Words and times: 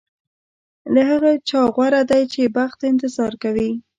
له 0.93 1.01
هغه 1.11 1.31
چا 1.49 1.61
غوره 1.75 2.01
دی 2.09 2.23
چې 2.33 2.53
بخت 2.57 2.77
ته 2.79 2.85
انتظار 2.93 3.33
کوي. 3.43 3.71